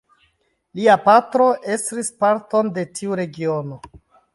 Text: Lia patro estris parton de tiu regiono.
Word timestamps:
Lia 0.79 0.95
patro 1.03 1.51
estris 1.77 2.11
parton 2.25 2.75
de 2.79 2.91
tiu 2.97 3.23
regiono. 3.25 3.85